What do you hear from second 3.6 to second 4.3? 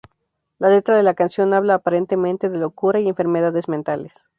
mentales.